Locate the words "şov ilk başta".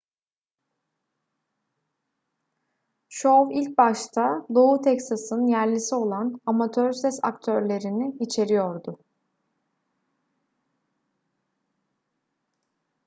3.17-4.45